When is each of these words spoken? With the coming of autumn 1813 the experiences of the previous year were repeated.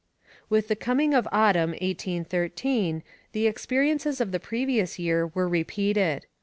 With 0.49 0.67
the 0.67 0.75
coming 0.75 1.13
of 1.13 1.27
autumn 1.31 1.73
1813 1.79 3.03
the 3.33 3.45
experiences 3.45 4.19
of 4.19 4.31
the 4.31 4.39
previous 4.39 4.97
year 4.97 5.27
were 5.27 5.47
repeated. 5.47 6.25